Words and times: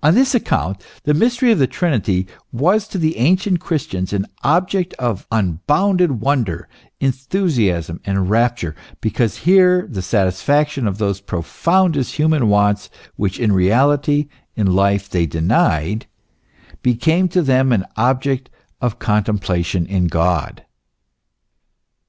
On 0.00 0.14
this 0.14 0.32
account 0.32 0.80
the 1.02 1.12
mystery 1.12 1.50
of 1.50 1.58
the 1.58 1.66
Trinity 1.66 2.28
was 2.52 2.86
to 2.86 2.98
the 2.98 3.16
ancient 3.16 3.58
Christians 3.58 4.12
an 4.12 4.28
object 4.44 4.94
of 4.96 5.26
unbounded 5.32 6.20
wonder, 6.20 6.68
enthusiasm 7.00 8.00
and 8.04 8.30
rapture, 8.30 8.76
because 9.00 9.38
here 9.38 9.88
the 9.90 10.02
satisfaction 10.02 10.86
of 10.86 10.98
those 10.98 11.20
profoundest 11.20 12.12
human 12.14 12.48
wants 12.48 12.88
which 13.16 13.40
in 13.40 13.50
reality, 13.50 14.28
in 14.54 14.68
life, 14.72 15.08
they 15.10 15.26
denied, 15.26 16.06
became 16.82 17.26
to 17.30 17.42
them 17.42 17.72
an 17.72 17.86
object 17.96 18.50
of 18.80 19.00
contemplation 19.00 19.84
in 19.84 20.06
God. 20.06 20.64